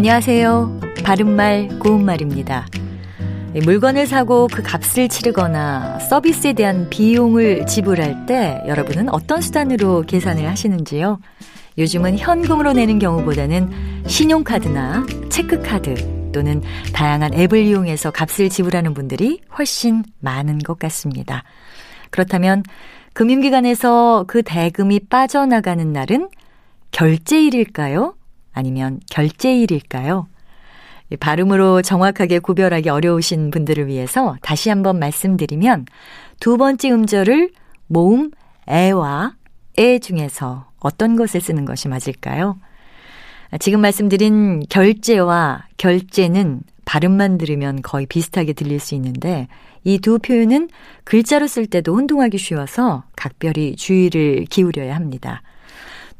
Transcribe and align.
안녕하세요. 0.00 0.80
바른말 1.04 1.78
고운말입니다. 1.78 2.66
물건을 3.66 4.06
사고 4.06 4.48
그 4.50 4.62
값을 4.62 5.10
치르거나 5.10 5.98
서비스에 5.98 6.54
대한 6.54 6.88
비용을 6.88 7.66
지불할 7.66 8.24
때 8.24 8.62
여러분은 8.66 9.10
어떤 9.10 9.42
수단으로 9.42 10.04
계산을 10.06 10.48
하시는지요? 10.48 11.20
요즘은 11.76 12.16
현금으로 12.16 12.72
내는 12.72 12.98
경우보다는 12.98 14.04
신용카드나 14.06 15.04
체크카드 15.28 16.32
또는 16.32 16.62
다양한 16.94 17.34
앱을 17.34 17.58
이용해서 17.58 18.10
값을 18.10 18.48
지불하는 18.48 18.94
분들이 18.94 19.42
훨씬 19.58 20.02
많은 20.20 20.60
것 20.60 20.78
같습니다. 20.78 21.44
그렇다면 22.08 22.62
금융기관에서 23.12 24.24
그 24.26 24.42
대금이 24.42 25.00
빠져나가는 25.10 25.92
날은 25.92 26.30
결제일일까요? 26.90 28.14
아니면 28.52 29.00
결제일일까요? 29.10 30.26
발음으로 31.18 31.82
정확하게 31.82 32.38
구별하기 32.38 32.88
어려우신 32.88 33.50
분들을 33.50 33.86
위해서 33.88 34.36
다시 34.42 34.68
한번 34.68 34.98
말씀드리면 34.98 35.86
두 36.38 36.56
번째 36.56 36.90
음절을 36.92 37.50
모음 37.88 38.30
에와 38.68 39.34
에 39.76 39.98
중에서 39.98 40.66
어떤 40.78 41.16
것에 41.16 41.40
쓰는 41.40 41.64
것이 41.64 41.88
맞을까요? 41.88 42.58
지금 43.58 43.80
말씀드린 43.80 44.62
결제와 44.68 45.64
결제는 45.76 46.62
발음만 46.84 47.38
들으면 47.38 47.82
거의 47.82 48.06
비슷하게 48.06 48.52
들릴 48.52 48.78
수 48.78 48.94
있는데 48.94 49.48
이 49.84 49.98
두 49.98 50.18
표현은 50.18 50.68
글자로 51.04 51.46
쓸 51.46 51.66
때도 51.66 51.96
혼동하기 51.96 52.38
쉬워서 52.38 53.04
각별히 53.16 53.76
주의를 53.76 54.44
기울여야 54.48 54.94
합니다. 54.94 55.42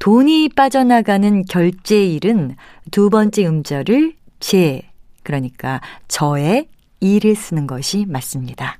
돈이 0.00 0.48
빠져나가는 0.56 1.44
결제일은 1.44 2.56
두 2.90 3.10
번째 3.10 3.46
음절을 3.46 4.14
제, 4.40 4.82
그러니까 5.22 5.80
저의 6.08 6.68
일을 7.00 7.36
쓰는 7.36 7.66
것이 7.66 8.06
맞습니다. 8.08 8.78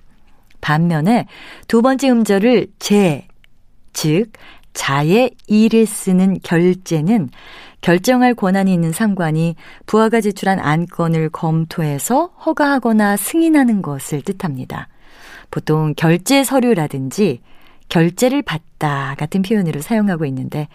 반면에 0.62 1.26
두 1.68 1.82
번째 1.82 2.10
음절을 2.10 2.68
제, 2.78 3.28
즉, 3.92 4.32
자의 4.72 5.32
일을 5.46 5.84
쓰는 5.84 6.38
결제는 6.42 7.28
결정할 7.82 8.34
권한이 8.34 8.72
있는 8.72 8.92
상관이 8.92 9.56
부하가 9.84 10.22
제출한 10.22 10.58
안건을 10.58 11.28
검토해서 11.28 12.26
허가하거나 12.46 13.18
승인하는 13.18 13.82
것을 13.82 14.22
뜻합니다. 14.22 14.88
보통 15.50 15.92
결제 15.96 16.44
서류라든지 16.44 17.40
결제를 17.90 18.40
받다 18.40 19.14
같은 19.18 19.42
표현으로 19.42 19.82
사용하고 19.82 20.24
있는데 20.24 20.68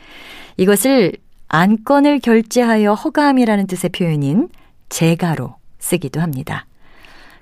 이것을 0.58 1.14
안건을 1.48 2.20
결제하여 2.20 2.94
허가함이라는 2.94 3.66
뜻의 3.68 3.90
표현인 3.90 4.50
재가로 4.90 5.56
쓰기도 5.80 6.22
합니다. 6.22 6.68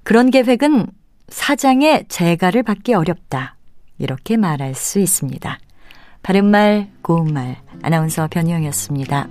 그런 0.03 0.31
계획은 0.31 0.87
사장의 1.27 2.05
재가를 2.07 2.63
받기 2.63 2.93
어렵다. 2.93 3.57
이렇게 3.97 4.37
말할 4.37 4.75
수 4.75 4.99
있습니다. 4.99 5.59
바른말, 6.21 6.89
고운말, 7.01 7.57
아나운서 7.81 8.27
변희영이었습니다. 8.29 9.27